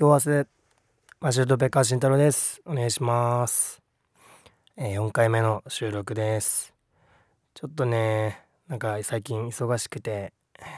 [0.00, 0.46] 今日はせ
[1.20, 2.62] マシュートペッカー慎太郎です。
[2.64, 3.82] お願いします、
[4.76, 6.72] えー4回目の収録です。
[7.52, 10.32] ちょっとねなんか最近忙しくて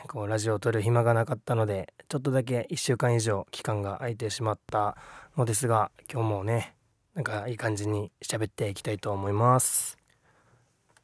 [0.09, 4.96] こうラジオを撮る暇がなかったのでちょっとだけ1週間以上期間が空いてしまった
[5.37, 6.75] のですが今日もね
[7.14, 9.98] なんかいい感じに喋っていきたいと思います。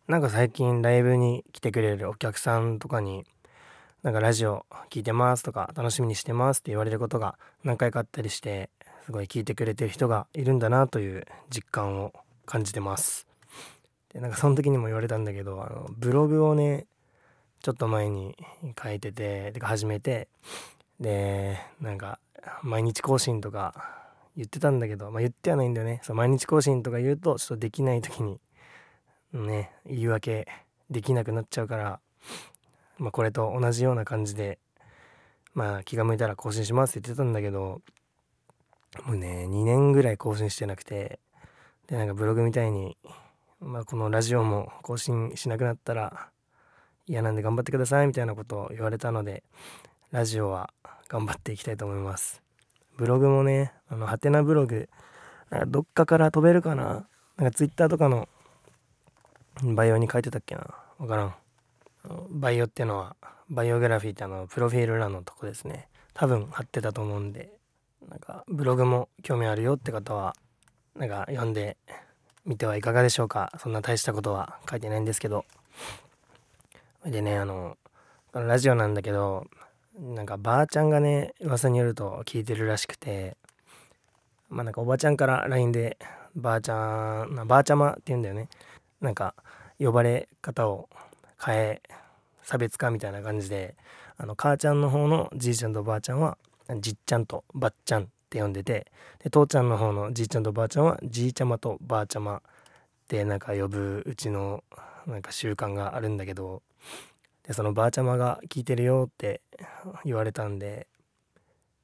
[0.08, 3.26] なんか最近ライブに来てくれるお客さんとかに
[4.06, 8.70] なんかラジオ聞いてますとか楽しみにしてますって言われることが何回かあったりして
[9.04, 12.12] すごい聞いてくれてる人がいるんだなという実感を
[12.44, 13.26] 感じてます。
[14.14, 16.86] でなんかその時にも言われたんだけどあのブログをね
[17.62, 18.36] ちょっと前に
[18.80, 20.28] 書いてててか始めて
[21.00, 22.20] でなんか
[22.62, 23.74] 毎日更新とか
[24.36, 26.00] 言ってたんだけど、まあ、言ってはないんだよね。
[26.04, 28.38] そう毎日更新とか言うとちょっとできない時に
[29.32, 30.46] ね言い訳
[30.90, 31.98] できなくなっちゃうから
[32.98, 34.58] まあ、これと同じような感じで、
[35.54, 37.82] まあ、気が向いたら更新しますって言ってたんだけど、
[39.04, 41.18] もうね、2年ぐらい更新してなくて、
[41.86, 42.96] で、なんかブログみたいに、
[43.60, 46.28] まあ、このラジオも更新しなくなったら
[47.06, 49.42] 嫌なんで頑張ってくださいみたいなことを言われたので、
[50.10, 50.70] ラジオは
[51.08, 52.42] 頑張っていきたいと思います。
[52.96, 54.88] ブログもね、あの、ハテナブログ、
[55.50, 57.06] なんかどっかから飛べるかな？
[57.36, 58.28] なんかツイッターとかの
[59.62, 60.66] バイオに書いてたっけな？
[60.98, 61.34] わからん。
[62.30, 63.16] バイオってのは
[63.48, 65.88] バイオグラフィーってあのプロフィール欄のとこですね。
[66.14, 67.52] 多分貼ってたと思うんで
[68.08, 70.34] なんかブログも興味あるよって方は
[70.94, 71.76] なんか読んで
[72.44, 73.52] みてはいかがでしょうか。
[73.58, 75.44] そんな大したことは書いてないんですけど。
[77.04, 77.76] でねあの
[78.32, 79.46] ラジオなんだけど
[79.98, 83.36] なんかばあちゃんがね噂によると聞いてるらしくて
[84.48, 85.98] まあなんかおばちゃんから LINE で
[86.34, 88.48] ばあちゃんばあちゃまって言うんだよね。
[89.00, 89.34] なんか
[89.78, 90.88] 呼ばれ方を
[91.44, 91.82] 変え
[92.42, 93.74] 差別化みたいな感じで
[94.16, 96.38] あの母ちゃんの方のじいちゃんとばあちゃんは
[96.80, 98.86] じっちゃんとばっちゃんって呼んでて
[99.22, 102.40] で父ちゃんの方のじいちゃんとばあちゃんはじいちゃまとばあちゃまっ
[103.08, 104.64] てなんか呼ぶうちの
[105.06, 106.62] なんか習慣があるんだけど
[107.46, 109.40] でそのばあちゃまが聞いてるよって
[110.04, 110.88] 言われたんで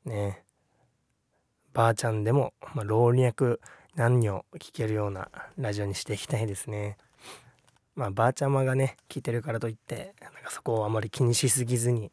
[0.04, 0.42] ね
[1.72, 3.58] ばあちゃんでも、まあ、老若
[3.94, 6.96] 男女聞けるようなラジオにしていきたいですね。
[7.94, 12.10] まあばあちゃまがね聞いてるからといってなんかそこをあまり気にしすぎずに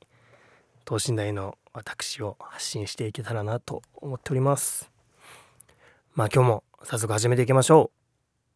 [0.86, 4.92] 等身大の私を発信していけたらなと思っております。
[6.16, 7.92] まあ今日も早速始めていきましょ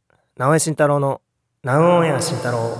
[0.09, 0.13] う。
[0.37, 1.21] 直江慎太郎の
[1.63, 2.75] 「ナウオンエア慎太郎」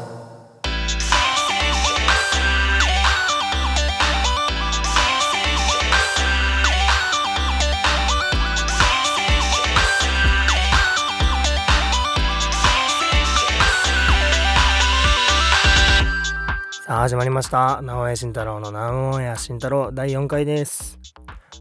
[17.03, 17.81] 始まりました。
[17.81, 20.97] 直江慎太郎の直江慎太郎第4回です。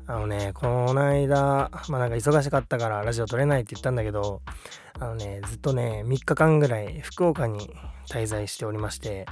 [0.06, 4.40] あのねこの間まあなんか忙しかったからラジオ撮れないって言ったんだけど
[5.00, 7.74] あのねずっとね3日間ぐらい福岡に
[8.08, 9.26] 滞在しておりまして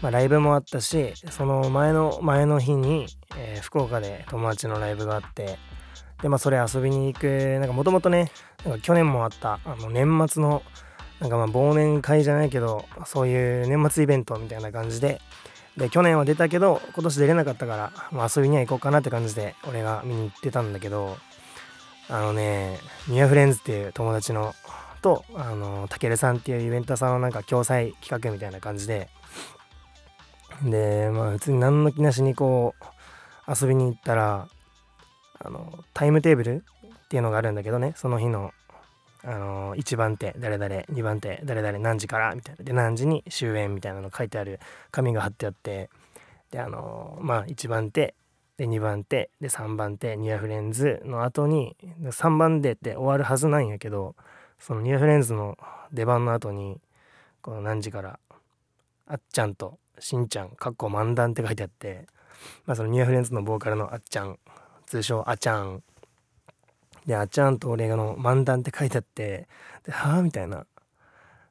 [0.00, 3.06] まあライブもあったしその前の前の日に、
[3.36, 5.58] えー福岡で友達のライブがあって
[6.22, 8.32] でまあそれ遊びに行くなんかもともとね
[8.64, 10.64] なんか去年もあったあの年末の
[11.20, 15.20] なんかまあ忘年会じゃないけどそういう年末イベントみたいな感じで
[15.76, 21.16] で去年は出たけど今年出れなかったから、まあ、遊びには行こうかなって感じで俺が見に行ってたんだけど
[22.08, 22.78] あのね
[23.08, 24.54] ニアフレンズっていう友達の
[25.00, 29.08] とあのたけるさんっていうイベントさんのなんか共催企画みたいな感じで
[30.62, 34.48] でまあ普通に何の気なしにこう遊びに行ったら
[35.40, 36.64] あのタイムテーブル
[37.04, 38.52] っていうのがあるんだけどねその日の
[39.24, 42.64] あの1番手誰々2番手誰々何時からみたいな。
[42.64, 44.60] で何時に終演みたいなの書いてある
[44.90, 45.90] 紙が貼ってあって。
[46.50, 48.14] であのまあ1番手
[48.56, 54.14] で2番手で3番手ニアフレンズの後に3番手って終わるはずなんやけど
[54.58, 55.56] そのニアフレンズの
[55.92, 56.78] 出番の後に
[57.40, 58.18] この何時から
[59.06, 62.06] あっちゃんとしんちゃんかっこ漫談って書いてあって。
[62.66, 64.38] まあそのニアフレンズのボーカルのあっちゃん
[64.86, 65.82] 通称あちゃん
[67.06, 69.48] で、あっちゃんと俺がの漫談って書いてあって、
[69.84, 70.58] で、はぁみたいな。
[70.58, 70.64] も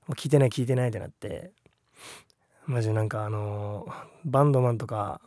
[0.09, 1.51] う聞いてない聞いてないってなって、
[2.65, 3.93] マジでなんかあのー
[4.25, 5.19] バンドマンとか、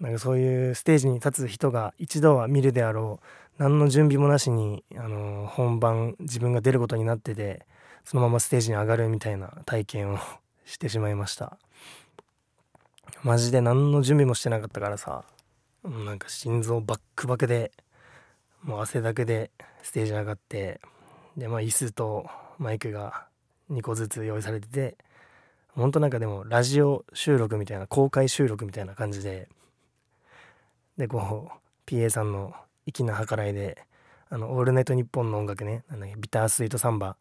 [0.00, 3.26] なんかそういうステージに立つ人が一度は見るであろう、
[3.62, 7.66] 何の準備もなしに、あのー本番自分が出ることになってて、
[8.04, 10.18] そのままステージに上がるみたいな体験を
[10.64, 11.58] してしまいました。
[13.22, 15.24] マジで何の準備もしてなかったからさ、
[15.84, 17.72] なんか心臓バックバクで、
[18.62, 19.50] もう汗だくで
[19.82, 20.80] ステージ上がって
[21.36, 22.26] でまあ椅子と
[22.58, 23.26] マイクが
[23.70, 24.96] 2個ずつ用意されてて
[25.74, 29.48] ほんとなんかでもラジオ収録みたいな公開収録みたいな感じで
[30.96, 32.54] でこう PA さんの
[32.86, 33.84] 粋な計らいで
[34.28, 37.16] あの「オールナイトニッポン」の音楽ねなんビタースイートサンバ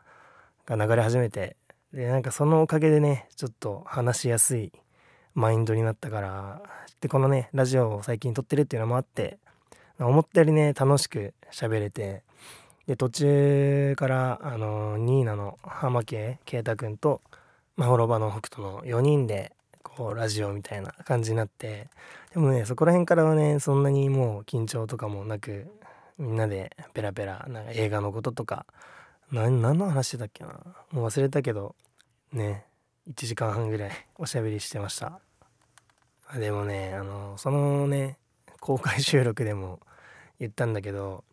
[0.65, 1.55] が流れ始めて
[1.93, 4.71] でなんかそのおかげでねちょっと話しやすい
[5.33, 6.61] マインドになったから
[6.99, 9.39] でこのねラジオを最近撮ってるっていうのもあって
[10.07, 12.23] 思ったよりね楽しく喋れて。
[12.87, 17.21] で途中からあのニーナの浜家圭太君と
[17.77, 19.53] まほろばの北斗の4人で
[19.83, 21.89] こうラジオみたいな感じになって。
[22.33, 25.67] でもねそこら辺からはねそんなにもう緊張とかもなく
[26.17, 28.65] みんなでペラペラなんか映画のこととか
[29.31, 30.59] 何の話してたっけな。
[30.91, 31.75] もう忘れたけど
[32.33, 32.65] ね
[33.09, 35.19] 1時間半ぐらいおしゃべりしてました。
[36.35, 38.17] でもねあのそのね
[38.59, 39.79] 公開収録でも
[40.41, 41.23] 言ったんだけど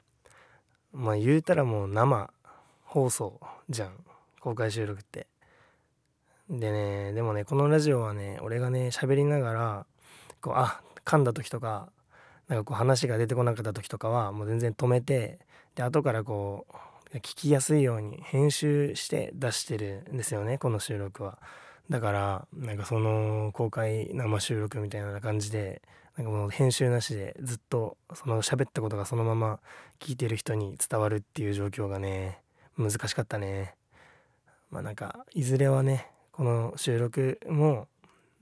[0.92, 2.30] まあ言うたらもう生
[2.84, 3.40] 放送
[3.70, 3.92] じゃん
[4.40, 5.26] 公開収録って
[6.50, 9.86] でねでもねこのラジオはね俺がね喋りながら
[10.42, 11.88] こうあ噛んだ時とか
[12.48, 15.38] なんかこう話が出てこなかった時とかはもう全然止めて
[15.74, 16.66] で後からこ
[17.10, 21.38] う聞きやすいように編集して出してるんですよねこの収録は。
[21.88, 25.80] だからなんかその公開生収録みたいな感じで
[26.18, 29.60] なんかもう編集なしでずっとその喋ったことがそのまま
[30.00, 32.40] 聞いてる人に伝わるっていう状況がね
[32.76, 33.76] 難しかったね。
[34.70, 37.86] まあなんかいずれはねこの収録も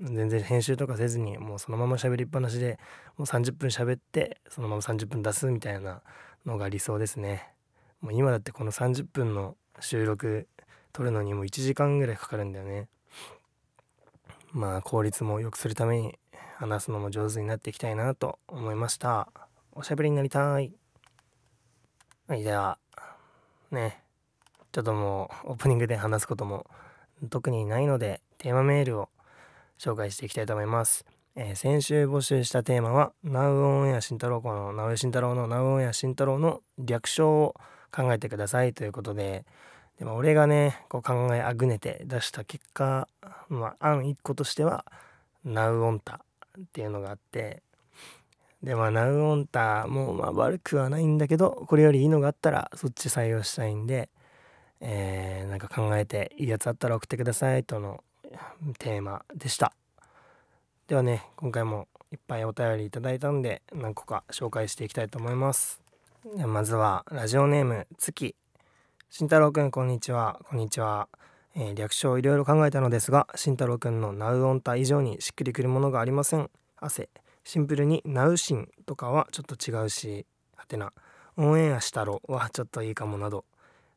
[0.01, 2.79] 全然編集とかせずにもうそのまま喋りっぱなしで
[3.19, 6.01] もう30分喋ってそのまま30分出すみたいな
[6.47, 7.47] のが理想ですね。
[8.01, 10.49] もう今だってこの30分の収録
[10.95, 12.89] 撮るのにもう1時間ぐらいかかるんだよね。
[14.53, 16.19] まあ効率も良くするために
[16.59, 19.29] 話すのも上手になっていきたいなと思いました。
[19.73, 20.73] おしゃべりになりたい。
[22.29, 22.79] はい、では、
[23.71, 24.03] ね、
[24.73, 26.67] ちょっともうオープニングで話すことも
[27.29, 29.11] 特にないのでテーマメールを
[29.79, 31.05] 紹介していきたいと思います。
[31.35, 37.55] えー、先週募集したテーマは、ナウオンエア慎太郎このナウ慎太郎のナウオンエア慎太郎の略称を
[37.93, 39.45] 考えてくださいということで、
[39.99, 43.09] でも俺がね、こう考えあぐねて出した結果、
[43.51, 44.87] まあ、案1個としては、
[45.45, 46.25] ナウオンタ
[46.59, 47.63] っていうのがあって、
[48.63, 54.09] で、まあ、ナウオンタもまあ悪くはないんだけど、これよりいいのがあったらそっち採用したいんで、
[54.81, 58.03] えー、なんか考えていいやつあったら送ってくださいとの
[58.79, 59.73] テーマでした。
[60.89, 65.81] ではね今回もいっぱいお便りいただいたんで何個か紹介していきたいと思います。
[66.47, 68.35] まずはラジオネーム月。
[69.11, 70.41] 慎太郎くんこんにちは。
[70.49, 71.09] こんにちは、
[71.57, 77.09] えー、略称をいろいろ考えたのですが慎太郎くんのナウオンタ以上にしっくりくるものがありません汗
[77.43, 80.93] シンプルにナウシンとかはちょっと違うしはてな
[81.37, 83.45] オンエアしたろはちょっといいかもなど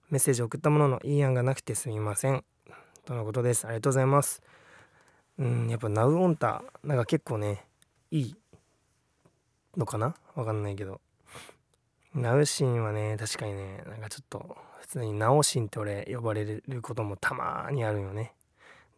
[0.10, 2.44] メッセージを送ったもののいい案がなくてすみません。
[3.06, 3.66] とのことです。
[3.66, 4.42] ありがとうございます。
[5.38, 7.64] うん、やっぱナウオンタ、なんか結構ね、
[8.10, 8.36] いい
[9.78, 10.16] のかな？
[10.34, 11.00] わかんないけど。
[12.16, 18.34] ナウシンはね、確かにね、なんかちょっと、普通にナオシンって俺呼ばれることもたまにあるよね。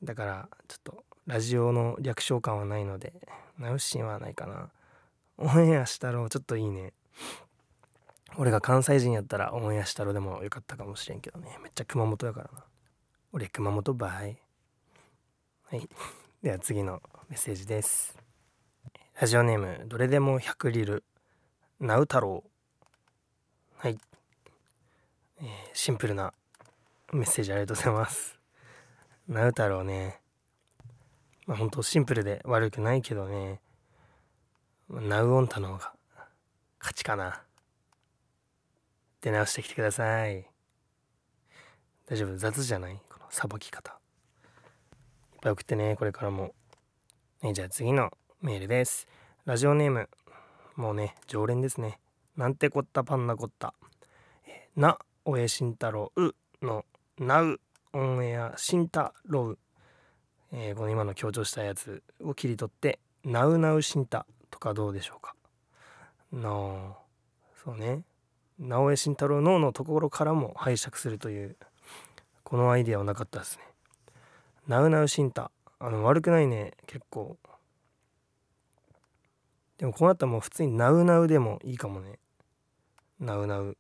[0.04, 3.14] だから、ちょっと、ラジオの略称感はないので、
[3.60, 4.70] ナウシンはないかな。
[5.38, 6.94] オンエアしたろう、ちょっといいね。
[8.38, 11.58] 俺が関西人やったらオンエアしたろでもよかったかもしれんけどね。
[11.62, 12.64] めっちゃ熊本やからな。
[13.34, 14.38] 俺熊本バイ
[15.70, 15.88] はい。
[16.42, 18.18] では次のメッセージです。
[19.20, 21.04] ラジオネームどれでも100リル。
[21.80, 22.44] ナウ太郎。
[23.78, 23.98] はい、
[25.44, 26.34] えー、シンプルな
[27.12, 28.40] メッセージありがとうございます。
[29.28, 30.22] ナウ太郎ね。
[31.48, 33.60] まあ本当シンプルで悪くないけどね。
[34.90, 35.94] ナウオンタの方が
[36.80, 37.42] 勝ちかな。
[39.22, 40.48] 出直してきてください。
[42.08, 42.38] 大丈夫？
[42.38, 43.00] 雑じゃない？
[43.10, 43.94] このさばき方。
[43.94, 43.98] いっ
[45.42, 45.96] ぱい送ってね。
[45.96, 46.54] これからも、
[47.42, 49.08] ね、じゃあ次のメールです。
[49.46, 50.08] ラジオネーム。
[50.76, 52.00] もうね常連ですね。
[52.38, 53.74] なんてこったパンナコッタ
[54.76, 56.86] なおえしんたろうの
[57.20, 57.60] なう
[57.94, 59.58] オンエアしんたろう、
[60.52, 65.36] えー、この今の強調したやつを切り取ってなうなうしんたとかどうでしょうか？
[66.34, 66.98] の
[67.64, 68.04] そうね
[68.60, 71.56] 直江慎太郎ののところからも拝借するという
[72.44, 73.64] このアイデアはなかったですね。
[74.68, 77.38] ナウナウシンタあの悪くないね結構。
[79.78, 82.20] でもこうなったらもう普通にナウナウでもいいかもね。
[83.20, 83.78] ナウナウ。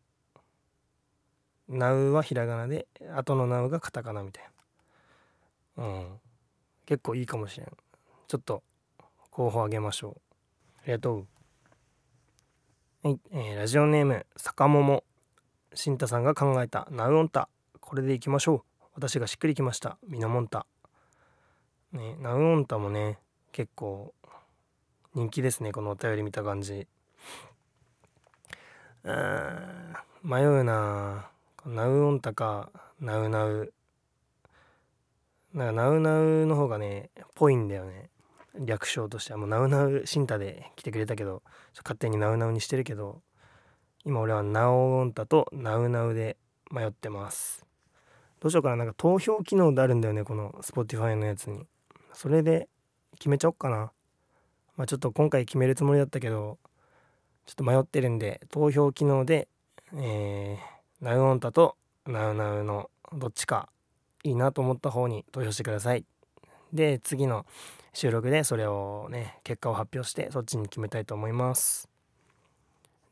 [1.71, 4.43] ナウはひらがなで後のナウがカタカナみたい
[5.77, 5.83] な。
[5.83, 6.07] うん。
[6.85, 7.67] 結構いいかもしれん。
[8.27, 8.63] ちょっと
[9.29, 10.21] 候補あげましょう。
[10.83, 11.27] ありがとう。
[13.03, 15.03] はい、えー、ラジオネーム坂桃
[15.73, 17.49] 慎太さんが考えたナウオンタ
[17.79, 20.67] これでいきましょう私がしっくりきましたミノモンタ
[21.93, 23.17] ねナウオンタもね
[23.53, 24.13] 結構
[25.15, 26.87] 人気ですねこのお便り見た感じ
[29.03, 31.30] うん迷うな
[31.65, 33.73] ナウオンタかナウナウ。
[35.53, 38.09] なんかナウナウの方がねぽいんだよね。
[38.59, 39.37] 略称としては。
[39.37, 41.43] もうナウナウシンタで来てくれたけど
[41.77, 43.21] 勝手にナウナウにしてるけど
[44.05, 46.37] 今俺はナオオンタとナウナウで
[46.71, 47.65] 迷ってます。
[48.39, 48.77] どうしようかな。
[48.77, 51.67] なんか投票機能であるんだよねこの Spotify のやつに。
[52.13, 52.69] それで
[53.15, 53.91] 決めちゃおっかな。
[54.77, 56.57] まあちょっと今回決めるつもりだったけど
[57.45, 59.47] ちょっと迷ってるんで投票機能で
[59.93, 60.70] えー、
[61.01, 63.69] ナウオンタとナウナウのどっちか
[64.23, 66.05] いいなと思った方に投票してください。
[66.71, 67.47] で次の
[67.91, 71.89] 収録でそれをね結果を発表してそっちに決めたいと思います。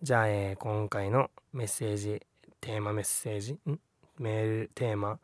[0.03, 2.21] じゃあ、えー、今回のメッセージ
[2.61, 3.79] テーマメッセージん？
[4.17, 5.19] メールテーマ？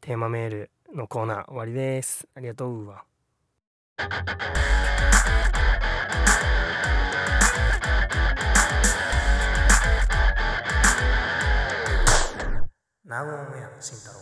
[0.00, 2.26] テーマメールのコーナー終わりです。
[2.34, 3.04] ありがとうわ。
[13.06, 14.18] ナウオンエア慎太郎。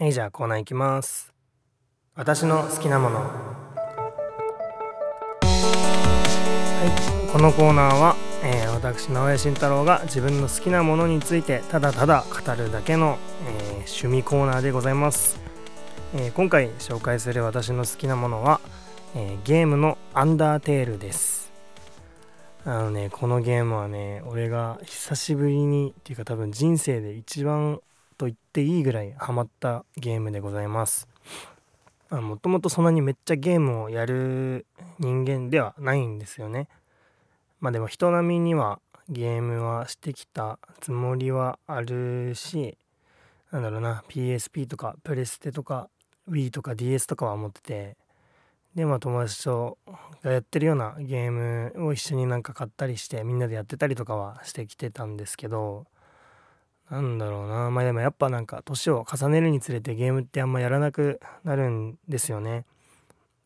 [0.00, 1.32] はいじゃあコーナーいきます。
[2.14, 3.20] 私の好きなもの。
[3.20, 3.24] は
[7.26, 15.40] いこのコーナーは、えー、私直江慎太郎が自分の好きなものについてただただ語るだけの、えー、趣味コーナーでございます、
[16.14, 18.60] えー、今回紹介する私の好きなものは、
[19.14, 21.43] えゲームのアンダーテールです。
[22.66, 27.80] あのねこのゲームはね俺が久しぶりにっていうか多分人生で一番
[28.16, 31.08] と言っていいぐらいハマったゲームでございます
[32.10, 34.66] もともとそんなにめっちゃゲームをやる
[34.98, 36.68] 人間ではないんですよね。
[37.60, 38.78] まあでも人並みには
[39.08, 42.76] ゲームはしてきたつもりはあるし
[43.50, 45.88] なんだろうな PSP とかプレステとか
[46.28, 47.96] Wii とか DS とかは持ってて
[48.74, 49.78] でまあ友達と
[50.22, 55.86] がやってるようなゲームを一緒になんか買ったりしてみんなでやってたりとかはしてきてたんですけど
[56.90, 62.64] なんだろうなまあでもやっぱなんか年を重ねるにつれてゲームってあんまやらなくなるんですよね。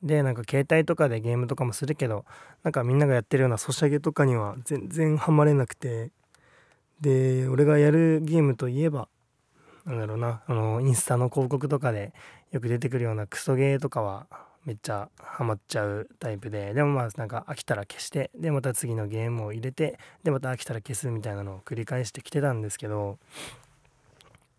[0.02, 2.24] でなんか携帯とかでゲームとかもするけど
[2.62, 6.12] なんかみんながやってるようなソシャゲとかには全然ハマれなくて
[7.00, 9.08] で俺がやるゲームといえば
[9.84, 12.12] なんだろうなあのインスタの広告とかで
[12.52, 14.26] よく出てくるようなクソゲーとかは
[14.68, 23.18] めっちゃハマっちゃうタイプででもまあなんか飽きたら消してでまた次のゲームを入れてでまた飽きたら消すみたいなのを繰り返してきてたんですけど、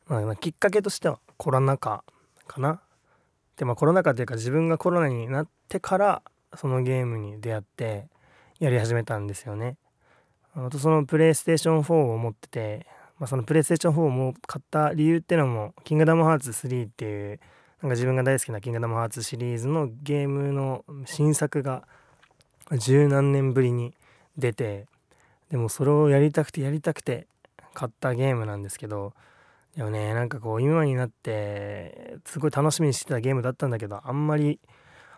[0.07, 2.03] まあ、きっかけとしてはコロナ禍
[2.47, 2.81] かな
[3.55, 6.23] でまあコロナ禍というか自分がコロナになってから
[6.55, 8.07] そのゲームに出会って
[8.59, 9.77] やり始めたんですよね。
[10.55, 12.87] あとそのプレイステーション4を持ってて、
[13.19, 17.39] まあ、そのプレイステーション4を買った理由っていうのも「キングダムハーツ3」っていう
[17.81, 21.87] なんか自分が大好きな「キングダムハーツ」シリーズのゲームの新作が
[22.77, 23.95] 十何年ぶりに
[24.37, 24.85] 出て
[25.49, 27.27] でもそれをやりたくてやりたくて
[27.73, 29.13] 買ったゲームなんですけど
[29.75, 34.59] でもねなんかこう今になってすごい楽しみにしてたゲームだったんだけどあんまり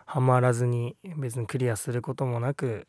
[0.06, 2.86] ハマらずに別にクリアすることもなく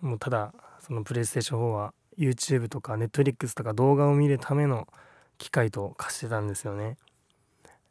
[0.00, 4.88] もうただそのプレイステーション4は YouTube とか Netflix とか動画を見るための
[5.36, 6.96] 機械と化してたんですよね。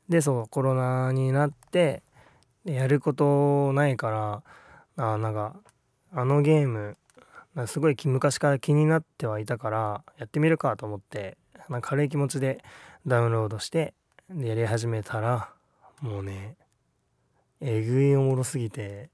[0.09, 2.01] でそうコロナになって
[2.65, 4.43] やることないか
[4.97, 5.55] らあなんか
[6.11, 6.97] あのゲーム
[7.67, 11.37] すごい昔から気になってはいたからやってみるかと思って
[11.69, 12.63] なんか軽い気持ちで
[13.05, 13.93] ダウンロードして
[14.29, 15.49] でやり始めたら
[16.01, 16.55] もうね
[17.61, 19.09] えぐいおもろすぎて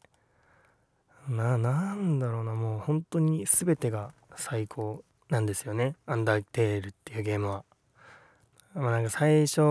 [1.28, 7.66] ななんだろうなもう本当に全てが最高なんですよねアンダーテールっていうゲームは。
[8.76, 9.62] まあ、なんか最初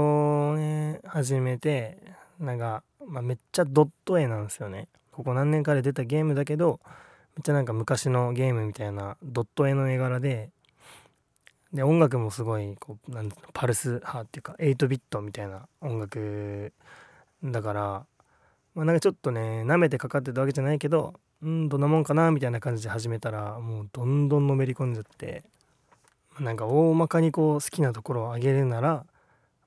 [0.57, 1.99] ね始めて
[2.41, 4.89] なんか、まあ、めっちゃドット絵なんですよね。
[5.13, 6.81] ここ何年かで出たゲームだけど
[7.37, 10.51] めっちゃなんか昔のゲームみたいなドット絵の絵柄で
[11.75, 16.73] で音楽もすごいこうなんパルス派っていうか8ビットみたいな音楽
[17.45, 18.07] だから、
[18.75, 25.45] まあ、なんかちょっとね舐めてかかってたわけじゃないけどうんどんなもんかなみたいな感じで始めたらもうどんどんのめり込んじゃって。
[26.41, 29.07] なんか大まかにこう好きなところを挙げるなら、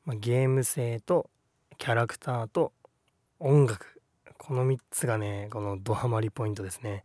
[0.06, 1.30] まあ、ゲーム性と
[1.78, 2.74] キャラクターと
[3.40, 4.02] 音楽
[4.38, 7.04] この3つがねこのドハマりポイントですね。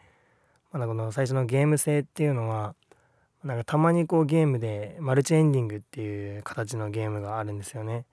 [0.72, 2.74] まあ、この最初のゲーム性っていうのは
[3.44, 8.06] なんかたまにこうゲームでマルチエンディングっていう形のゲームがあるんですよね。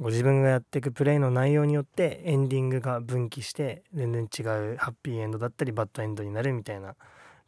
[0.00, 6.94] ご自分がやっていくプレイの内容によってエンディングが分岐して全然違うハッピーエンドだったりバッドエンドになるみたいな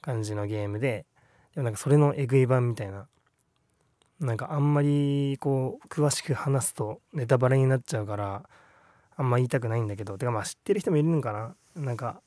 [0.02, 1.06] 感じのゲームで
[1.54, 3.08] でもなんかそれのえぐい版みたいな。
[4.20, 8.48] なんかあんまりこう詳しく話すとネタバレになっちゃうから
[9.16, 10.16] あんま言いたくないんだけど。
[10.16, 11.56] てかまあ知ってる人もいるのかな。
[11.74, 12.22] なんか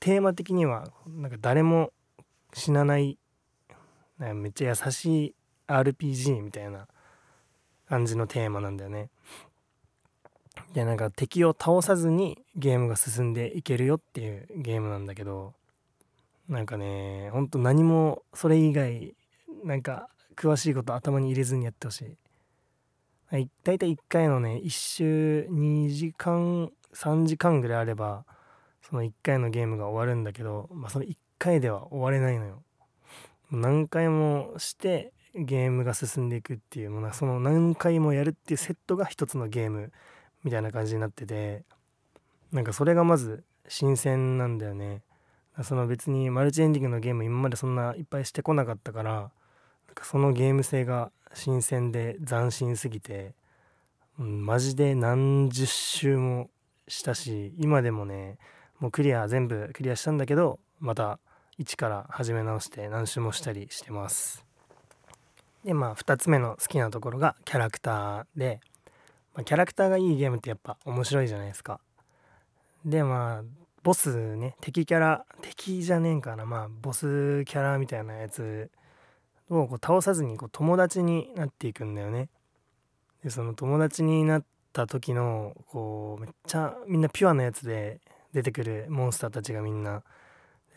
[0.00, 1.92] テーマ的にはなんか誰も
[2.54, 3.18] 死なない
[4.18, 5.34] なめっちゃ優しい
[5.66, 6.88] RPG みたいな
[7.88, 9.10] 感じのテーマなんだよね。
[10.72, 15.52] でなんか敵を倒さずにゲームが進んでいけるよっていうゲームなんだけど。
[16.48, 19.14] なんかねほんと何もそれ以外
[19.64, 22.16] なんか詳しいこと頭に入れずにやってほしい。
[23.26, 28.24] はい、大体1回のね1周2時間3時間ぐらいあれば
[28.82, 32.62] その1回のゲームが終わるんだけど、まあ、その1回では終われないのよ。
[33.50, 39.92] 何回もしてゲームが進んでいくっていうものその何回もやるっていうセットが一つのゲーム
[40.44, 41.64] みたいな感じになってて
[42.52, 45.02] なんかそれがまず新鮮なんだよね。
[45.62, 49.30] その別にマルチエンディングのゲーム今までそんないっぱいしてこなかったから
[50.02, 53.34] そのゲーム性が新鮮で斬新すぎて、
[54.18, 56.50] うん、マジで何十周も
[56.88, 58.38] したし今でもね
[58.80, 61.18] もうクリア全部クリアしたんだけどまた
[61.56, 64.44] 一から始め直して何周もしたりしてます。
[65.64, 68.60] でまあ2つ目の好きなところがキャラクターで、
[69.34, 71.80] まあ、キャラクターがいいゲームってやっぱ面白いじゃないですか。
[72.84, 76.46] でまあボスね敵キャラ敵じゃねえんかな。
[76.46, 78.70] まあボスキャラみたいなやつ
[79.50, 82.30] をこう倒さずにこう友達になっていくんだよね。
[83.22, 88.00] でその友達になった時のこうめっちゃみんなピュアなやつで
[88.32, 90.02] 出てくるモンスターたちがみんな。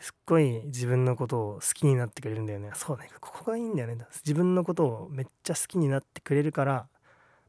[0.00, 2.70] すっごい自分のことを好きになってくれるんだよね。
[2.74, 3.96] そうねここがいいんだよね。
[4.24, 6.86] 自分のことをめっちゃ好きになってくれるから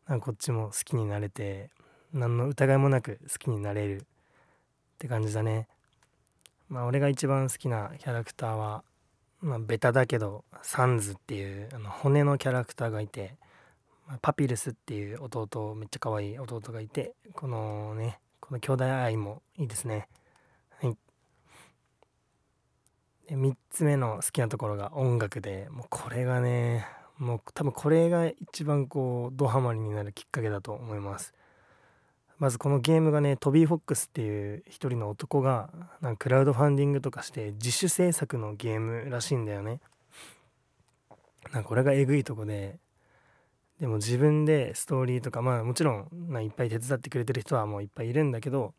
[0.08, 1.70] なんかこっちも好きになれて
[2.12, 4.08] 何の疑いもなく好きになれる。
[5.00, 5.70] って感じだね。
[6.68, 8.84] まあ俺が一番好きなキャラクターは
[9.40, 13.38] まあベタだけどサンズっていうあの骨のキャラクターがいて
[14.22, 20.10] パピルスっていう弟めっちゃ可愛い弟がいてこのねこの兄弟愛もいいですね。
[20.82, 20.98] はい。
[23.30, 26.86] で3つ目の好きなところが音楽でもうこれがね
[27.18, 31.34] もう多分これが一番こうドハマりになるきっかけだと思います。
[32.40, 35.70] まずこのゲームがねトビー・フォックスっていう一人の男が
[36.02, 39.82] なんかクラウドファンディングとかして自主制作のゲームらしいんだよね。
[41.52, 42.80] なんかこれがえぐいとこで
[43.80, 48.74] でも自分でストーリーとかまあもちろん、まあ、いっぱい手伝ってくれてる人はもういっぱいいるんだけど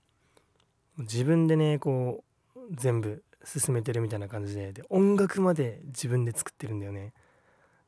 [0.99, 2.25] 自分でねこ
[2.57, 7.13] う全部進めてるみたいな感じでで音楽まで自分で作ってるんだよね。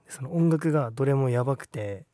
[0.08, 2.04] その音楽がどれもやばくて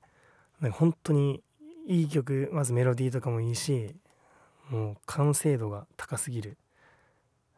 [0.60, 1.42] なんか本当に
[1.88, 3.96] いい曲まずメロディーとかもいいし
[4.70, 6.58] もう完成度が高すぎる。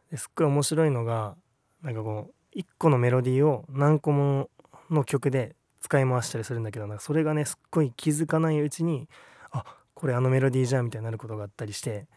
[0.09, 1.35] ですっごい面白いのが
[1.83, 4.49] なんかこう1個のメロディーを何個も
[4.89, 9.07] の曲で使い回したりするんだけどなんかそれがねすっごい気づかないうちに
[9.51, 9.63] あ
[9.93, 12.07] これあのメロディーじゃんみたいになることがあったりして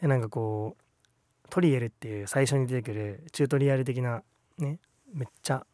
[0.00, 4.22] でなんかこうトリエルっていう最初に出てくるチュートリアル的な
[4.58, 4.78] ね
[5.12, 5.66] めっちゃ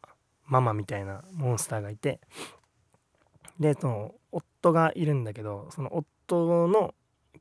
[0.45, 2.19] ママみたいなモンスターがいて
[3.59, 6.93] でその夫がいるんだけどその夫の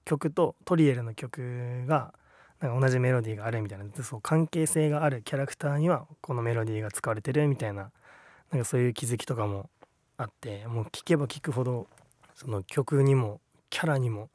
[0.04, 2.14] 曲とトリエルの曲が
[2.60, 7.90] なんか同じメロディーがあるみたいなそう関係性があるキャラクターにはこのメロディーが使われてるみたいな
[8.50, 9.70] なんかそういう気づきとかも
[10.16, 11.88] あってもう聴けば聴くほど
[12.34, 14.30] その曲にもキャラにも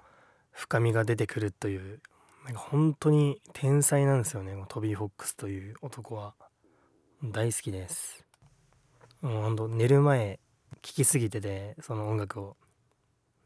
[0.52, 2.02] 深みが出てくるという
[2.46, 6.34] なんか本当に天才なんですよねトビー・フォックスという男は。
[7.22, 8.26] 大好きです。
[9.22, 10.39] もうほんと寝る前
[10.82, 12.55] 聴きすぎててその音楽を。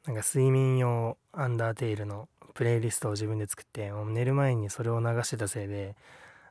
[0.06, 5.96] なんか睡眠用アンダーテイルのプレイリストを自分で作ってもう寝る前にそれを流してたせいで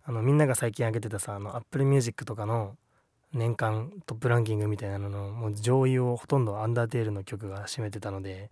[0.04, 2.76] あのみんなが最近上げてたさあの Apple Music とかの
[3.34, 8.50] 年間トップランキングみたいなののもう上位をほとんどアンダーテールの曲が占めてたので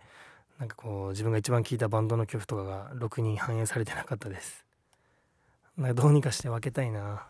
[0.59, 4.63] なんかこう自分が一番聴いたバンドの曲とかがろくに反映されてなかったです。
[5.75, 7.25] なんかどうにかして分けたいな、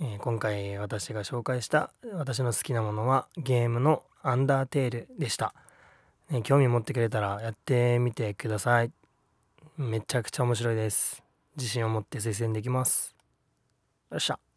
[0.00, 5.54] えー、今回私が紹介した私の好きなものはゲームのアンダーテールでした、
[6.30, 8.92] ね、興味持ってくれたらやってみてください。
[9.76, 11.22] めちゃくちゃ面白いです。
[11.56, 13.16] 自信を持って推薦できます。
[14.10, 14.47] よっしゃ。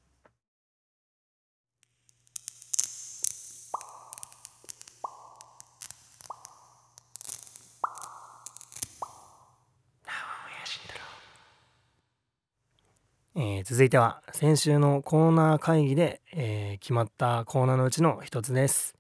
[13.33, 18.93] えー、続いては先週のコーナー会議で、えー、決まったコーナーのうちの一つです。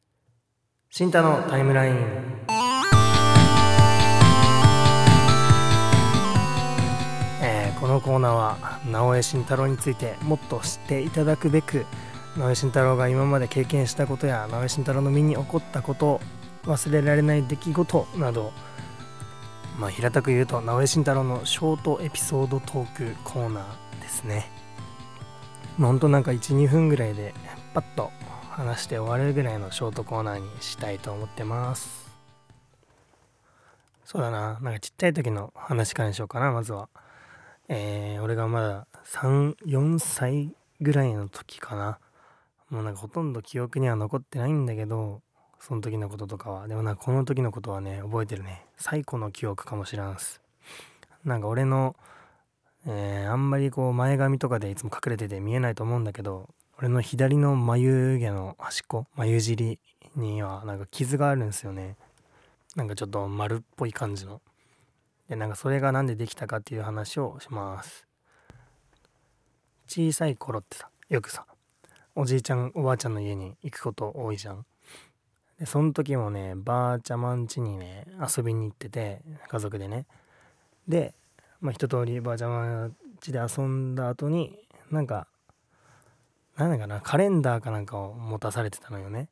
[0.89, 1.95] 新太のタイムライン。
[7.43, 11.85] えー、このコーナーは直江慎太郎についてもっと知っていただくべく
[12.37, 16.21] 直江慎太郎が今まで経験したことや直江慎太郎の身に起こったこと
[16.63, 18.53] 忘れられない出来事など
[19.77, 23.80] まあ平たく言うと直江慎太郎のショートエピソードトークコーナー
[24.11, 24.45] ですね。
[25.77, 27.33] ほんとなんか12分ぐらいで
[27.73, 28.11] パッと
[28.49, 32.11] 話して終わるぐらいのショートコーナーにしたいと思ってます。
[34.03, 34.59] そうだな。
[34.61, 36.89] なんかちっちゃい時の話からにしようかなまずは。
[37.69, 41.99] えー、俺がまだ34歳ぐらいの時かな。
[42.69, 45.21] もうなんかほとんど記憶には残ってないんだけど
[45.59, 46.67] その時のこととかは。
[46.67, 48.65] でもなんかこの時のことはね覚えてるね。
[48.75, 50.41] 最古の記憶かもしらんす。
[51.23, 51.95] なんか俺の、
[52.87, 59.79] えー、あんまりこう前髪とかでいつも隠れてて見えないと思うんだけど俺の左の眉毛の端っこ眉尻
[60.15, 61.95] にはなんか傷があるんですよね。
[62.75, 64.41] なんかちょっと丸っぽい感じの。
[65.29, 68.07] でなんかそれが何でできたかっていう話をします。
[69.87, 71.45] 小さい頃ってさよくさ
[72.15, 74.65] おじいちゃんおばあちゃんの家に行くこと多いじゃん。
[75.59, 80.07] でその時もねばあちゃまん家にね遊びに行ってて家族でね。
[80.87, 81.13] で、
[81.61, 82.89] まあ、一通りばあちゃま
[83.23, 84.57] 家で遊んだ後に
[84.89, 85.27] なんか
[86.57, 89.29] なんだかなカレンダーかなんかを持たされてたのよね。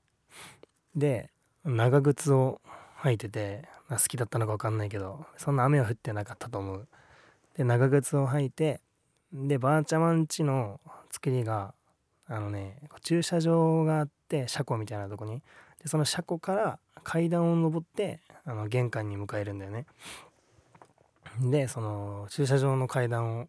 [0.95, 1.31] で
[1.65, 2.61] 長靴を
[3.01, 6.87] 履いてて好きだったのか分かんないけどそんな雨は降ってなかったと思う。
[7.57, 8.79] で長靴を履いて
[9.33, 10.79] でばあちゃまんちの
[11.11, 11.73] 作りが
[12.27, 15.41] あのね駐車場があって車庫みたいなとこに。
[15.81, 19.85] でその車庫から階段を上ってあの玄関に迎えるんだよね。
[21.41, 23.47] でその駐車場の階段を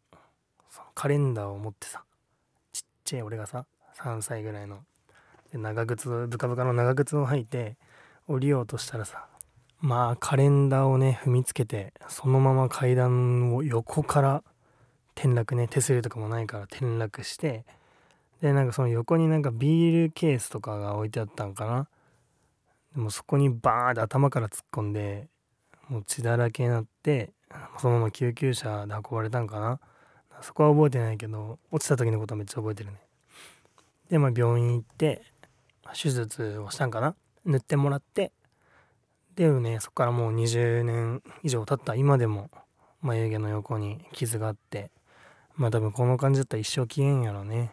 [0.94, 2.04] カレンダーを持ってさ
[2.72, 3.66] ちっちゃい俺がさ
[3.98, 4.80] 3歳ぐらいの
[5.52, 7.76] で長靴ブカブカの長靴を履いて
[8.28, 9.26] 降りようとしたらさ
[9.80, 14.44] まあカレンダーをね踏みつけてそのまま階段を横から
[15.16, 17.64] 転落ね手すりとかもないから転落して
[18.40, 21.88] でなんかその横になんかビールケースとかが置いてあったんかな。
[22.94, 25.28] でもそこにバーンって頭から突っ込んで
[25.88, 27.30] もう血だらけになって
[27.78, 29.80] そのまま救急車で運ばれたんかな。
[30.42, 32.98] そこは覚えてないけど落ちた時のことはめっちゃ覚えてるね。
[34.10, 35.22] でまあ病院行って
[35.92, 37.14] 手術をしたんかな。
[37.44, 38.32] 塗ってもらって
[39.34, 41.94] でねそこからもう20年以上経った。
[41.94, 42.50] 今でも
[43.02, 44.90] 眉毛の横に傷があって
[45.56, 47.72] まあ多分この感じだったら一生消えんやろね。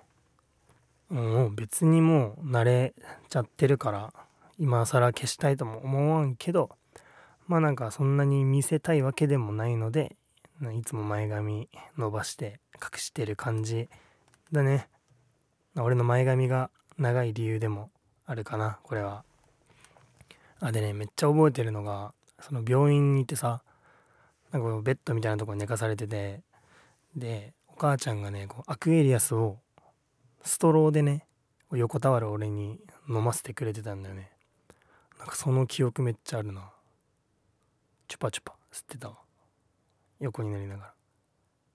[1.09, 2.93] もう別にもう慣れ
[3.29, 4.13] ちゃってるから
[4.59, 6.71] 今更消したいとも思わんけど
[7.47, 10.15] まあなんかそんなに見せたいわけでもないので
[10.75, 13.89] いつも前髪伸ばして隠してる感じ
[14.51, 14.89] だね。
[15.75, 17.91] 俺の前髪が長い理由でも
[18.25, 19.23] あるかなこれは。
[20.59, 23.61] あでねめっちゃ覚えてるのがその病院に行ってさ
[24.51, 26.41] なんかベッドみたいなとこに寝かされてて
[27.15, 29.59] でお母ちゃんがねこうアクエリアスを
[30.43, 31.27] ストローでね
[31.71, 34.31] 横たわる俺に飲ませてくれてたんだよね。
[35.19, 36.71] なんかその記憶めっちゃあるな。
[38.07, 39.17] チュパチュパ吸ってたわ
[40.19, 40.93] 横になりながら。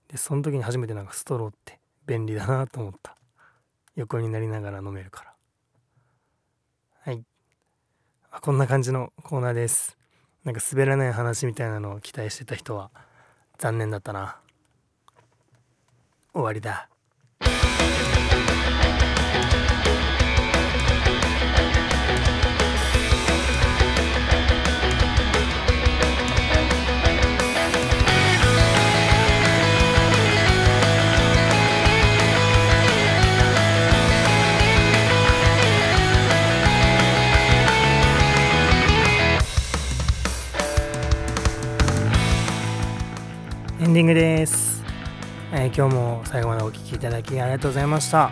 [0.08, 3.16] でその時に初めてなんかストローって便利だなと思った。
[3.94, 5.34] 横になりながら飲めるから。
[7.00, 7.22] はい。
[8.40, 9.96] こんな感じのコーナーです。
[10.44, 12.90] なんか滑らない話みたいなのを期待してた人は
[13.58, 14.38] 残念だったな。
[16.32, 16.88] 終わりだ。
[45.74, 48.30] 今日も最後までお聴きいただきありがとうございました、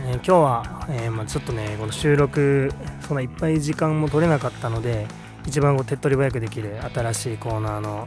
[0.00, 5.06] えー、今日は、えー、まあ、ちょっとねこの収録そんないっぱい時間も取れなかったので
[5.46, 8.06] 一番こう手っ取り早くできる新しいコーナーの、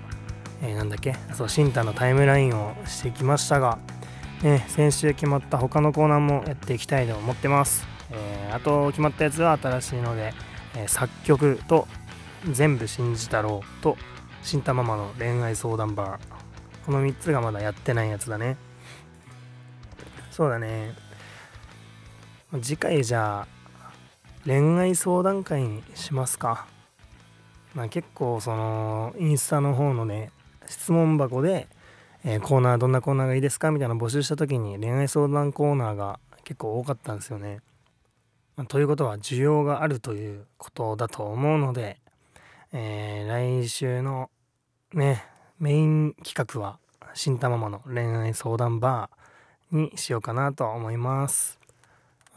[0.61, 3.79] えなんだっけそうシンタのタイムラインをしてきましたが、
[4.43, 10.35] ね、先週決まった他のコーナーもやっていきたいと思ってます、えあと決まったやつは新しいので、
[10.75, 11.87] え作曲と
[12.51, 13.97] 全部信じたろうと
[14.43, 16.40] 新タママの恋愛相談バー。
[16.85, 18.57] この3つがまだやってないやつだね。
[20.31, 20.95] そうだね。
[22.61, 23.47] 次回じゃあ
[24.45, 26.67] 恋愛相談会にしますか。
[27.73, 30.31] まあ結構そのインスタの方のね
[30.67, 31.67] 質問箱で、
[32.25, 33.71] えー、コーナーどんなコーナーがいいですか？
[33.71, 37.59] みたいな募集した時に恋愛相談コーナーが結構多かったんですよね、
[38.57, 41.99] まあ、ということは需要があるということだと思うので、
[42.73, 44.29] えー、来週の
[44.93, 45.23] ね
[45.61, 46.79] メイン企画は
[47.13, 51.59] 新たままの恋愛相談バーにしようかなと思います。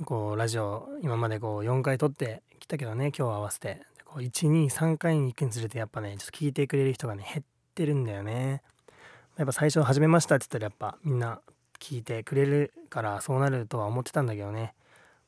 [0.05, 3.81] こうラジオ今までこう4回撮ってきたけどね今日合わせて。
[4.15, 8.61] 123回に行くにつれてやっぱねちょっと聞いてくれる人がね減ってるんだよね。
[9.39, 11.41] やっぱ最初始めましたって言ったらやっぱみんな
[11.81, 14.75] 聞いてくれるからそうなるとは思ってたんだけどね。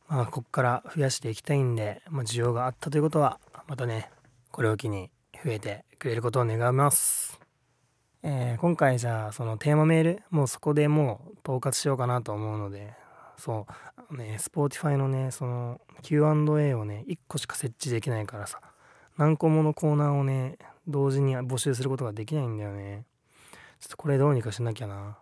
[0.07, 4.11] まあこっから増やしていきたいんで、まあ、需要があったということはまたね
[4.53, 5.09] これを機に
[5.43, 7.46] 増えてくれることを願います。
[8.23, 12.95] えー、今回じゃあそのテーマメールもうそこでもう統括しようかなと思うので
[13.37, 13.67] そ
[14.11, 18.61] うね Spotify のねその Q&A をね1個しか設置できないからさ
[19.17, 23.05] 何個ものコーナーをね同時に募集することができないんだよね。
[23.81, 25.19] ちょっとこれどうにかしなきゃな、ま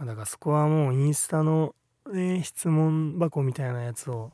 [0.00, 1.74] あ、だからそこはもうインスタの
[2.10, 4.32] ね質問箱みたいなやつを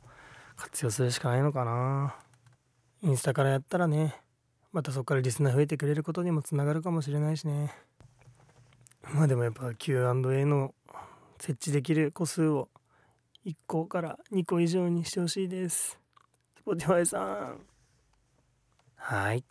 [0.55, 2.15] 活用するしかないのかな。
[3.03, 4.15] インスタからやったらね
[4.71, 7.73] またそこからリスナー増えてくれることにもつながるかもしれないしね。
[9.13, 10.73] まあでもやっぱ Q&A の
[11.39, 12.69] 設置できる個数を
[13.45, 15.99] 1個から2個以上にしてほしいです。
[16.65, 17.59] Spotify さん。
[18.95, 19.39] はい。
[19.39, 19.43] っ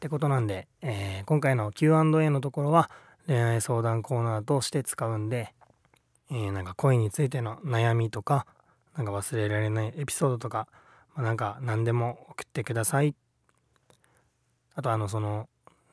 [0.00, 2.90] てことなんで、えー、今回の Q&A のところは
[3.26, 5.54] 恋愛相談コーナーとして使うんで、
[6.30, 8.46] えー、なんか恋についての悩みとか
[8.96, 10.68] なんか忘れられないエピソードとか、
[11.14, 13.14] まあ、なんか何でも送ってください
[14.74, 15.48] あとあのその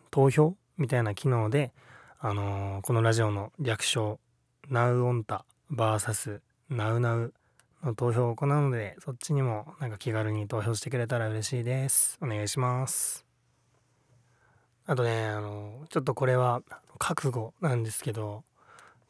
[0.10, 1.72] 投票みたいな機能で、
[2.20, 4.20] あのー、このラジオの略称
[4.70, 7.34] 「ナウオンタ VS ナウナウ」
[7.84, 12.18] の投票を行うのでそっちにもなんか気軽に投票してくれたら嬉しいです。
[12.22, 13.26] お願いします。
[14.86, 16.62] あとねあのちょっとこれは
[16.98, 18.44] 覚悟なんですけど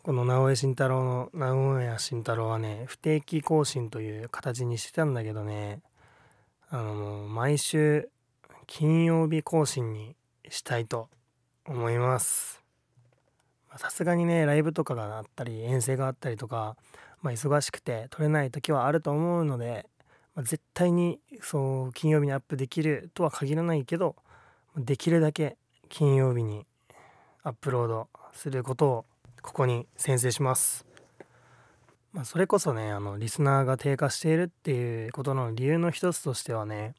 [0.03, 5.81] この直江慎太郎の直江慎太郎はね不定期更新という形にしてたんだけどね
[6.69, 8.09] あの毎週
[8.73, 10.15] 金曜日更新に
[10.47, 11.09] したいと
[11.67, 12.63] 思います
[13.75, 16.77] さすがにねライブとかがあったり遠征があったりとか、
[17.21, 19.87] まあ、忙しくて撮れない時はあると思うので、
[20.35, 24.15] まあ、絶対にそう金曜日にアップできるとは限らないけど
[24.77, 25.57] できるだけ
[25.89, 26.65] 金曜日に
[27.43, 29.05] アップロードすることを
[29.41, 30.85] ここに宣誓します。
[32.13, 36.95] まあ、それこそねあのリスナーが低下しているっていうことの理由の一つとしてはね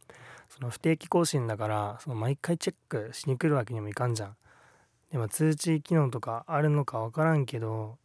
[0.55, 4.37] その不定期更新だからその毎回チェックしに来るわけにもいかんじゃん。
[5.11, 7.97] でも通知機能とかあるのか分からんけど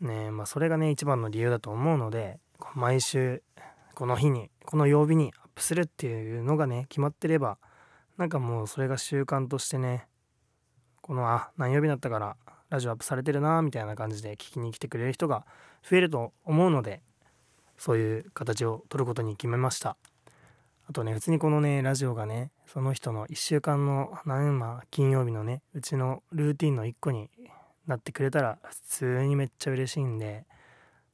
[0.00, 2.38] ねまあそれがね一番の理由だと思うので
[2.74, 3.42] 毎週
[3.94, 7.58] この日にこの曜日にアップするっていうのがね決まってれば
[8.18, 10.06] なんかもうそれが習慣としてね
[11.00, 12.36] このあ何曜日だったから
[12.70, 15.46] ラジオアップされてるなみたいな感じで聞きに来てくれる人が
[15.88, 17.02] 増えると思うので
[17.78, 19.96] そういう形を取ることに決めました
[20.88, 27.30] あとね普通にこのねラジオがねその人の1週間の何まあ金曜日のねうちのルーティンの1個に
[27.86, 30.44] なってくれたら普通にめっちゃ嬉しいんで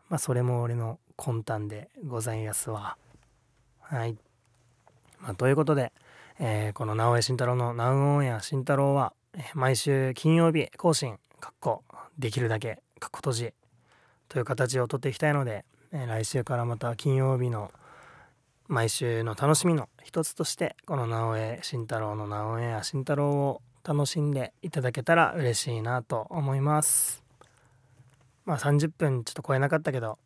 [0.08, 2.96] まあそれも俺の魂胆でございますわ。
[3.80, 4.16] はい。
[5.20, 5.92] まあということで
[6.42, 9.12] えー、この直江慎太郎のナウオンエア慎太郎は、
[9.52, 11.84] 毎週金曜日更新、かっこ、
[12.18, 13.52] できるだけ、かっこ閉じ、
[14.30, 17.70] という形をとっていきたいので、えー、来週からまた金曜日の
[18.70, 27.24] 毎週の楽しみの一つとして、この直江慎太郎の直江や慎太郎を楽しんでいただけたら嬉しいなと思います。
[28.44, 30.20] まあ30分ちょっと超えなかったけど、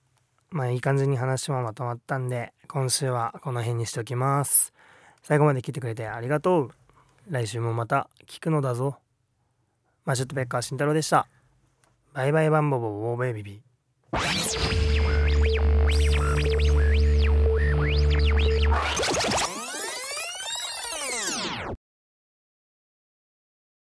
[0.51, 4.75] まあいい感じに話もまとまったんで、今週はこの辺にしておきます。
[5.23, 6.71] 最後まで聞いてくれてありがとう。
[7.31, 8.99] 来週もまた聞くのだぞ。
[10.05, 11.27] マシュットベッカー慎太郎でした。
[12.13, 14.84] バイバイバンボボボーベイビビー。